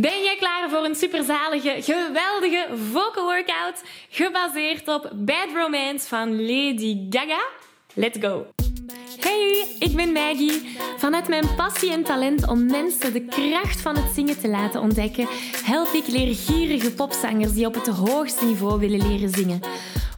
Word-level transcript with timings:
Ben 0.00 0.22
jij 0.22 0.36
klaar 0.38 0.70
voor 0.70 0.84
een 0.84 0.94
superzalige, 0.94 1.76
geweldige 1.80 2.66
vocal 2.92 3.24
workout 3.24 3.82
gebaseerd 4.08 4.88
op 4.88 5.10
Bad 5.14 5.48
Romance 5.54 6.08
van 6.08 6.40
Lady 6.40 7.06
Gaga? 7.10 7.42
Let's 7.92 8.18
go! 8.20 8.46
Hey, 9.20 9.76
ik 9.78 9.96
ben 9.96 10.12
Maggie. 10.12 10.76
Vanuit 10.96 11.28
mijn 11.28 11.54
passie 11.56 11.92
en 11.92 12.02
talent 12.02 12.48
om 12.48 12.66
mensen 12.66 13.12
de 13.12 13.24
kracht 13.24 13.80
van 13.80 13.96
het 13.96 14.14
zingen 14.14 14.40
te 14.40 14.48
laten 14.48 14.80
ontdekken, 14.80 15.26
help 15.64 15.92
ik 15.92 16.06
leergierige 16.06 16.92
popzangers 16.92 17.52
die 17.52 17.66
op 17.66 17.74
het 17.74 17.86
hoogste 17.86 18.44
niveau 18.44 18.78
willen 18.78 19.08
leren 19.08 19.30
zingen. 19.30 19.60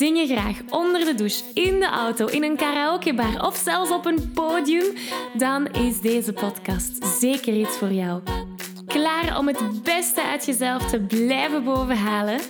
Zing 0.00 0.18
je 0.18 0.26
graag 0.26 0.60
onder 0.70 1.04
de 1.04 1.14
douche, 1.14 1.44
in 1.54 1.80
de 1.80 1.86
auto, 1.86 2.26
in 2.26 2.42
een 2.42 2.56
karaokebar 2.56 3.46
of 3.46 3.56
zelfs 3.56 3.90
op 3.90 4.06
een 4.06 4.32
podium? 4.34 4.94
Dan 5.34 5.66
is 5.66 6.00
deze 6.00 6.32
podcast 6.32 7.04
zeker 7.20 7.54
iets 7.54 7.76
voor 7.76 7.92
jou. 7.92 8.22
Klaar 8.86 9.38
om 9.38 9.46
het 9.46 9.82
beste 9.82 10.22
uit 10.22 10.44
jezelf 10.44 10.90
te 10.90 11.00
blijven 11.00 11.64
bovenhalen? 11.64 12.40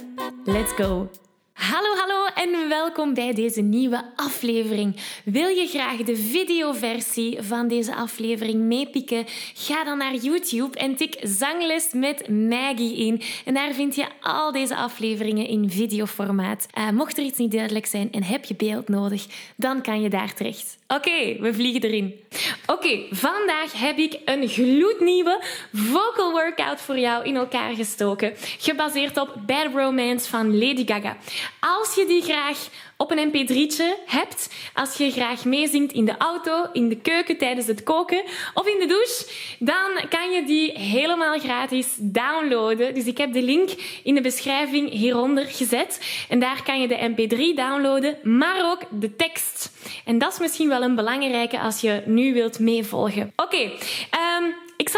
Let's 0.45 0.73
go! 0.73 1.11
Hallo, 1.53 1.95
hallo 1.97 2.20
en 2.41 2.69
welkom 2.69 3.15
bij 3.15 3.33
deze 3.33 3.61
nieuwe 3.61 4.05
aflevering. 4.17 4.97
Wil 5.25 5.49
je 5.49 5.67
graag 5.67 5.97
de 5.97 6.17
videoversie 6.17 7.43
van 7.43 7.69
deze 7.69 7.95
aflevering 7.95 8.61
meepikken? 8.61 9.25
Ga 9.55 9.85
dan 9.85 9.99
naar 9.99 10.15
YouTube 10.15 10.79
en 10.79 10.97
tik 10.97 11.17
Zangles 11.23 11.93
met 11.93 12.29
Maggie 12.29 12.97
in. 12.97 13.23
En 13.45 13.55
daar 13.55 13.73
vind 13.73 13.95
je 13.95 14.07
al 14.21 14.53
deze 14.53 14.77
afleveringen 14.77 15.47
in 15.47 15.71
videoformaat. 15.71 16.67
Uh, 16.79 16.91
mocht 16.91 17.19
er 17.19 17.25
iets 17.25 17.39
niet 17.39 17.53
duidelijk 17.53 17.87
zijn 17.87 18.13
en 18.13 18.23
heb 18.23 18.45
je 18.45 18.55
beeld 18.55 18.89
nodig, 18.89 19.27
dan 19.57 19.83
kan 19.83 20.03
je 20.03 20.09
daar 20.09 20.35
terecht. 20.35 20.79
Oké, 20.89 21.37
we 21.41 21.55
vliegen 21.55 21.83
erin. 21.83 22.21
Oké, 22.67 23.01
vandaag 23.11 23.73
heb 23.81 23.99
ik 23.99 24.19
een 24.25 24.49
gloednieuwe 24.49 25.43
vocal 25.73 26.31
workout 26.31 26.81
voor 26.81 26.99
jou 26.99 27.25
in 27.25 27.37
elkaar 27.37 27.75
gestoken. 27.75 28.33
Gebaseerd 28.59 29.17
op 29.17 29.35
Bad 29.47 29.67
Romance 29.75 30.29
van 30.29 30.59
Lady 30.59 30.87
Gaga. 30.87 31.17
Als 31.61 31.95
je 31.95 32.07
die 32.07 32.23
graag 32.31 32.69
op 32.97 33.11
een 33.11 33.29
mp3'tje 33.29 34.05
hebt, 34.07 34.51
als 34.75 34.97
je 34.97 35.11
graag 35.11 35.45
meezingt 35.45 35.93
in 35.93 36.05
de 36.05 36.17
auto, 36.19 36.67
in 36.73 36.89
de 36.89 36.97
keuken 36.97 37.39
tijdens 37.39 37.67
het 37.67 37.83
koken 37.83 38.23
of 38.55 38.67
in 38.67 38.79
de 38.79 38.87
douche, 38.87 39.27
dan 39.59 40.09
kan 40.09 40.31
je 40.31 40.45
die 40.45 40.79
helemaal 40.79 41.39
gratis 41.39 41.89
downloaden. 41.99 42.95
Dus 42.95 43.05
ik 43.05 43.19
heb 43.19 43.33
de 43.33 43.43
link 43.43 43.71
in 44.05 44.15
de 44.15 44.21
beschrijving 44.21 44.91
hieronder 44.91 45.45
gezet. 45.45 46.25
En 46.29 46.41
daar 46.41 46.63
kan 46.63 46.81
je 46.81 46.89
de 46.89 47.11
mp3 47.11 47.57
downloaden, 47.57 48.19
maar 48.23 48.71
ook 48.71 48.83
de 49.01 49.17
tekst. 49.17 49.73
En 50.05 50.19
dat 50.19 50.33
is 50.33 50.39
misschien 50.39 50.69
wel 50.69 50.83
een 50.83 50.95
belangrijke 50.95 51.61
als 51.61 51.81
je 51.81 52.03
nu 52.07 52.33
wilt 52.33 52.59
meevolgen. 52.59 53.33
Oké, 53.37 53.71
ehm, 54.11 54.45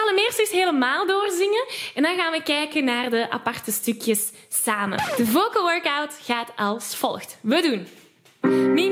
zal 0.03 0.15
hem 0.15 0.25
eerst 0.25 0.39
eens 0.39 0.51
helemaal 0.51 1.07
doorzingen 1.07 1.67
en 1.95 2.03
dan 2.03 2.17
gaan 2.17 2.33
we 2.33 2.43
kijken 2.43 2.85
naar 2.85 3.11
de 3.11 3.31
aparte 3.31 3.73
stukjes 3.73 4.31
samen. 4.49 4.99
De 5.17 5.27
vocal 5.27 5.63
workout 5.63 6.19
gaat 6.23 6.49
als 6.57 6.97
volgt. 6.97 7.39
We 7.41 7.63
doen. 7.63 7.87
Mi, 8.75 8.89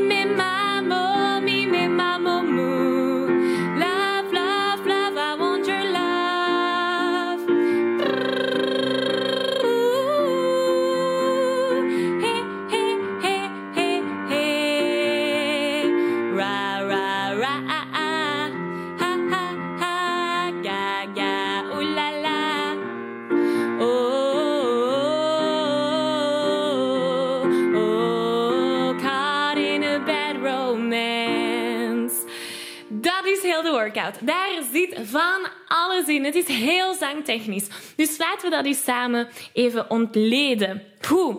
Daar 34.22 34.62
zit 34.72 34.98
van 35.03 35.48
alles 35.66 36.06
in. 36.06 36.25
Het 36.25 36.34
is 36.34 36.47
heel 36.47 36.94
zangtechnisch. 36.94 37.69
Dus 37.97 38.19
laten 38.19 38.50
we 38.50 38.56
dat 38.56 38.64
eens 38.64 38.84
samen 38.84 39.28
even 39.53 39.91
ontleden. 39.91 40.82
Goed. 41.00 41.36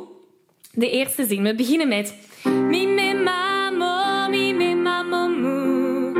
De 0.73 0.89
eerste 0.89 1.25
zin. 1.25 1.43
We 1.43 1.55
beginnen 1.55 1.87
met... 1.87 2.15
Mi, 2.43 2.87
me, 2.87 3.13
mamo, 3.13 4.29
mi, 4.29 4.53
me, 4.53 4.75
mamo, 4.75 5.27
mu. 5.27 6.13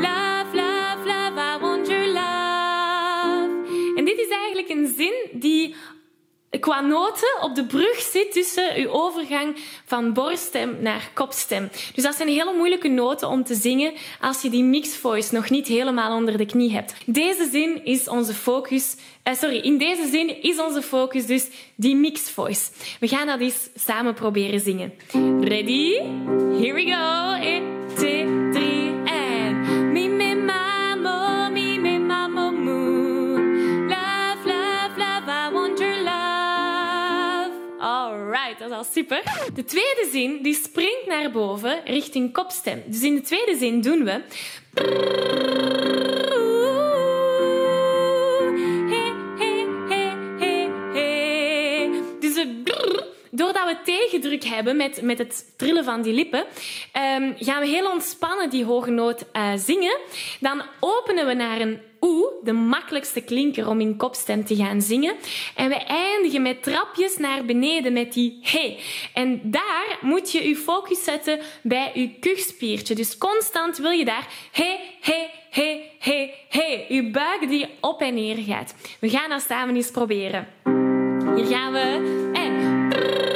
Love, 0.00 0.46
love, 0.52 1.04
love, 1.04 1.40
I 1.40 1.58
want 1.60 1.86
your 1.86 2.06
love. 2.06 2.34
En 3.96 4.04
dit 4.04 4.18
is 4.18 4.28
eigenlijk 4.28 4.68
een 4.68 4.94
zin 4.96 5.14
die 5.32 5.74
qua 6.60 6.80
noten 6.80 7.42
op 7.42 7.54
de 7.54 7.66
brug 7.66 8.00
zit 8.00 8.32
tussen 8.32 8.74
uw 8.76 8.88
overgang 8.88 9.56
van 9.84 10.12
borststem 10.12 10.76
naar 10.80 11.10
kopstem. 11.14 11.70
Dus 11.94 12.04
dat 12.04 12.14
zijn 12.14 12.28
hele 12.28 12.52
moeilijke 12.56 12.88
noten 12.88 13.28
om 13.28 13.44
te 13.44 13.54
zingen 13.54 13.92
als 14.20 14.42
je 14.42 14.50
die 14.50 14.64
mixed 14.64 14.96
voice 14.96 15.34
nog 15.34 15.50
niet 15.50 15.66
helemaal 15.66 16.16
onder 16.16 16.36
de 16.36 16.46
knie 16.46 16.72
hebt. 16.72 16.94
Deze 17.06 17.48
zin 17.50 17.84
is 17.84 18.08
onze 18.08 18.34
focus. 18.34 18.96
Uh, 19.24 19.34
sorry, 19.34 19.56
in 19.56 19.78
deze 19.78 20.08
zin 20.10 20.42
is 20.42 20.60
onze 20.60 20.82
focus 20.82 21.26
dus 21.26 21.48
die 21.74 21.96
mixed 21.96 22.30
voice. 22.30 22.70
We 23.00 23.08
gaan 23.08 23.26
dat 23.26 23.40
eens 23.40 23.68
samen 23.74 24.14
proberen 24.14 24.60
zingen. 24.60 24.92
Ready? 25.40 25.98
Here 26.58 26.72
we 26.72 26.82
go. 26.82 27.32
1, 27.42 27.86
dat 38.68 38.80
is 38.80 38.86
al 38.86 38.92
super. 38.92 39.22
De 39.54 39.64
tweede 39.64 40.08
zin 40.12 40.42
die 40.42 40.54
springt 40.54 41.06
naar 41.06 41.30
boven 41.30 41.80
richting 41.84 42.32
kopstem. 42.32 42.82
Dus 42.86 43.02
in 43.02 43.14
de 43.14 43.20
tweede 43.20 43.56
zin 43.56 43.80
doen 43.80 44.04
we... 44.04 44.22
Dus 52.20 52.46
doordat 53.30 53.64
we 53.64 53.76
tegendruk 53.84 54.44
hebben 54.44 54.76
met, 54.76 55.02
met 55.02 55.18
het 55.18 55.52
trillen 55.56 55.84
van 55.84 56.02
die 56.02 56.12
lippen, 56.12 56.40
um, 56.40 57.34
gaan 57.38 57.60
we 57.60 57.66
heel 57.66 57.90
ontspannen 57.90 58.50
die 58.50 58.64
hoge 58.64 58.90
noot 58.90 59.24
uh, 59.32 59.52
zingen. 59.56 59.98
Dan 60.40 60.62
openen 60.80 61.26
we 61.26 61.34
naar 61.34 61.60
een 61.60 61.80
de 62.42 62.52
makkelijkste 62.52 63.20
klinker 63.20 63.68
om 63.68 63.80
in 63.80 63.96
kopstem 63.96 64.44
te 64.44 64.56
gaan 64.56 64.82
zingen. 64.82 65.14
En 65.54 65.68
we 65.68 65.74
eindigen 65.74 66.42
met 66.42 66.62
trapjes 66.62 67.16
naar 67.16 67.44
beneden 67.44 67.92
met 67.92 68.12
die 68.12 68.38
he. 68.42 68.78
En 69.14 69.40
daar 69.44 69.98
moet 70.00 70.32
je 70.32 70.48
je 70.48 70.56
focus 70.56 71.04
zetten 71.04 71.38
bij 71.62 71.90
je 71.94 72.18
kuchspiertje. 72.20 72.94
Dus 72.94 73.18
constant 73.18 73.78
wil 73.78 73.90
je 73.90 74.04
daar 74.04 74.28
he, 74.52 74.76
he, 75.00 75.26
he, 75.50 75.80
he, 75.98 76.30
he. 76.48 76.84
Je 76.88 77.10
buik 77.10 77.48
die 77.48 77.68
op 77.80 78.00
en 78.00 78.14
neer 78.14 78.36
gaat. 78.36 78.74
We 79.00 79.10
gaan 79.10 79.30
dat 79.30 79.42
samen 79.42 79.76
eens 79.76 79.90
proberen. 79.90 80.48
Hier 81.34 81.46
gaan 81.46 81.72
we. 81.72 83.35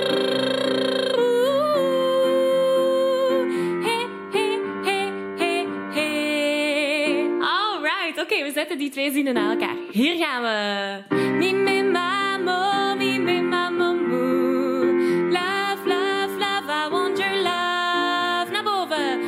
Oké, 8.18 8.42
we 8.42 8.51
zetten 8.54 8.78
die 8.78 8.91
twee 8.91 9.12
zinnen 9.12 9.34
naar 9.34 9.51
elkaar. 9.51 9.77
Hier 9.91 10.16
gaan 10.16 10.42
we. 10.42 11.16
Mi, 11.39 11.53
me, 11.53 11.83
mamo, 11.83 12.95
mi, 12.97 13.18
me, 13.18 13.41
mamo, 13.41 13.95
mu. 13.95 15.30
Love, 15.30 15.84
love, 15.84 16.39
love, 16.39 16.68
I 16.68 16.89
want 16.91 17.18
your 17.18 17.34
love. 17.36 18.51
Naar 18.51 18.62
boven. 18.62 19.21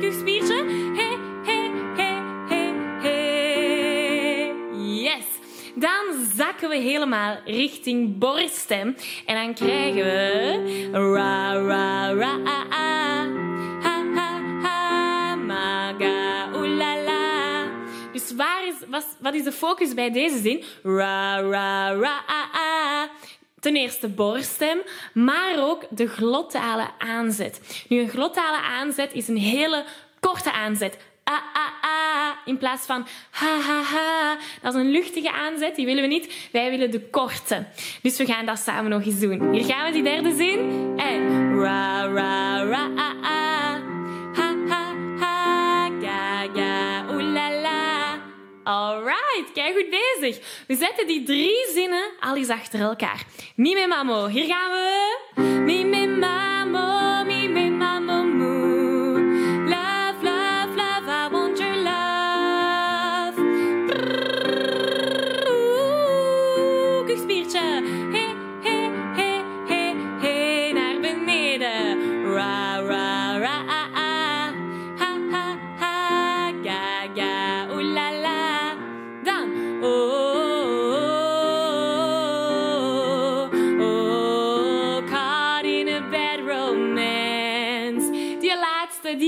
Kuchspiertje. 0.00 0.64
Hey, 0.94 1.16
hey, 1.44 1.70
hey, 1.96 2.22
hey, 2.48 2.72
hey. 3.02 4.54
Yes. 4.72 5.24
Dan 5.74 6.26
zakken 6.36 6.68
we 6.68 6.76
helemaal 6.76 7.36
richting 7.44 8.18
borststem. 8.18 8.96
En 9.26 9.34
dan 9.34 9.54
krijgen 9.54 10.04
we... 10.04 10.88
Ra, 10.92 11.52
ra, 11.52 12.12
ra, 12.12 12.38
ah, 12.44 12.70
ah. 12.70 13.55
Is, 18.80 19.04
wat, 19.20 19.34
is 19.34 19.44
de 19.44 19.52
focus 19.52 19.94
bij 19.94 20.10
deze 20.12 20.38
zin? 20.38 20.64
Ra, 20.82 21.40
ra, 21.40 21.92
ra, 21.92 22.22
ah, 22.26 22.54
ah. 22.54 23.02
ten 23.60 23.76
eerste 23.76 24.08
borststem, 24.08 24.78
maar 25.12 25.54
ook 25.58 25.86
de 25.90 26.06
glottale 26.06 26.88
aanzet. 26.98 27.84
Nu, 27.88 27.98
een 27.98 28.08
glottale 28.08 28.60
aanzet 28.60 29.12
is 29.12 29.28
een 29.28 29.36
hele 29.36 29.84
korte 30.20 30.52
aanzet. 30.52 30.96
A, 31.30 31.42
a, 31.56 31.88
a, 31.88 32.38
in 32.44 32.58
plaats 32.58 32.86
van 32.86 33.06
ha, 33.30 33.60
ha, 33.60 33.82
ha. 33.82 34.36
Dat 34.62 34.74
is 34.74 34.80
een 34.80 34.90
luchtige 34.90 35.32
aanzet, 35.32 35.76
die 35.76 35.86
willen 35.86 36.02
we 36.02 36.08
niet. 36.08 36.48
Wij 36.52 36.70
willen 36.70 36.90
de 36.90 37.00
korte. 37.00 37.66
Dus 38.02 38.16
we 38.16 38.26
gaan 38.26 38.46
dat 38.46 38.58
samen 38.58 38.90
nog 38.90 39.04
eens 39.04 39.20
doen. 39.20 39.52
Hier 39.52 39.64
gaan 39.64 39.86
we 39.86 39.92
die 39.92 40.02
derde 40.02 40.34
zin. 40.34 40.58
En 40.96 41.54
ra, 41.58 42.06
ra, 42.06 42.64
ra, 42.64 42.90
a, 42.98 43.14
a. 43.24 43.55
Alright, 48.66 49.52
kijk 49.54 49.74
goed 49.74 49.90
bezig. 49.90 50.64
We 50.66 50.74
zetten 50.74 51.06
die 51.06 51.22
drie 51.22 51.66
zinnen 51.72 52.10
al 52.20 52.36
eens 52.36 52.48
achter 52.48 52.80
elkaar. 52.80 53.24
Mi, 53.56 53.74
me, 53.74 53.86
mamo. 53.86 54.26
Hier 54.26 54.46
gaan 54.46 54.70
we. 54.70 55.95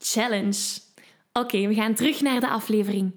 challenge. 0.00 0.78
Oké, 1.32 1.66
we 1.66 1.74
gaan 1.74 1.94
terug 1.94 2.20
naar 2.20 2.40
de 2.40 2.48
aflevering. 2.48 3.12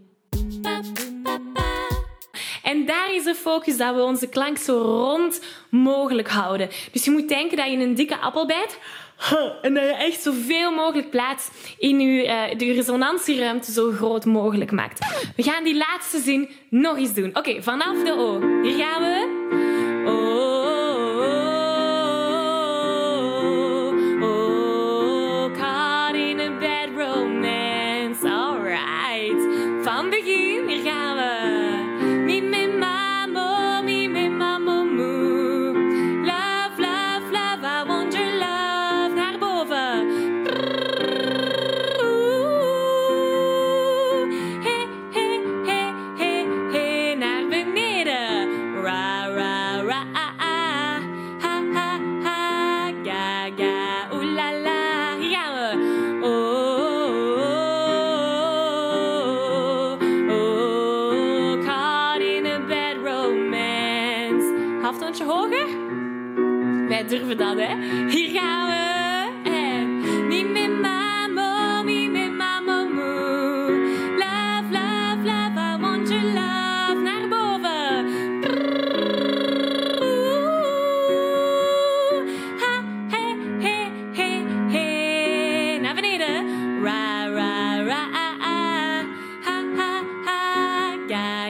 En 2.64 2.86
daar 2.86 3.14
is 3.14 3.24
de 3.24 3.36
focus 3.36 3.78
dat 3.78 3.96
we 3.96 4.02
onze 4.02 4.28
klank 4.28 4.58
zo 4.58 4.82
rond 4.82 5.42
mogelijk 5.70 6.28
houden. 6.28 6.70
Dus 6.92 7.06
je 7.06 7.12
moet 7.12 7.28
denken 7.30 7.58
dat 7.58 7.72
je 7.72 7.78
een 7.78 7.96
dikke 7.96 8.20
appel 8.20 8.48
bijt. 8.48 8.80
En 9.62 9.74
dat 9.74 9.84
je 9.84 9.94
echt 9.94 10.22
zoveel 10.22 10.72
mogelijk 10.72 11.10
plaats 11.10 11.50
in 11.78 12.00
je, 12.00 12.26
uh, 12.26 12.58
de 12.58 12.74
resonantieruimte 12.74 13.72
zo 13.72 13.92
groot 13.92 14.26
mogelijk 14.26 14.72
maakt. 14.72 15.00
We 15.36 15.44
gaan 15.44 15.64
die 15.64 15.78
laatste 15.78 16.20
zin 16.20 16.50
nog 16.70 16.98
eens 16.98 17.14
doen. 17.14 17.38
Oké, 17.38 17.62
vanaf 17.62 18.04
de 18.04 18.12
O. 18.12 18.40
Hier 18.62 18.86
gaan 18.86 19.02
we. 19.02 19.23
Hoger? 65.24 65.68
Wij 66.88 67.06
durven 67.08 67.38
dat, 67.38 67.56
hè? 67.58 67.76
Hier 68.08 68.40
gaan 68.40 68.68
we. 68.68 68.83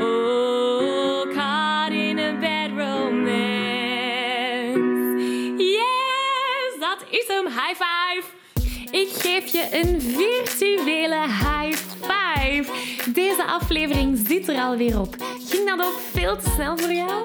oh, 0.00 0.08
oh, 0.08 1.34
caught 1.34 1.92
in 1.92 2.18
a 2.18 2.32
bad. 2.40 2.70
Yes, 5.58 6.78
dat 6.80 7.04
is 7.10 7.26
hem. 7.26 7.46
High 7.46 7.76
five. 7.76 8.24
Ik 8.90 9.08
geef 9.12 9.52
je 9.52 9.68
een 9.70 10.00
virtuele 10.00 11.20
high 11.20 11.78
five. 12.00 12.64
Deze 13.12 13.44
aflevering 13.44 14.22
zit 14.26 14.48
er 14.48 14.60
alweer 14.60 15.00
op. 15.00 15.16
Ging 15.48 15.68
dat 15.68 15.86
ook 15.86 15.98
veel 16.12 16.36
te 16.36 16.50
snel 16.54 16.78
voor 16.78 16.92
jou? 16.92 17.24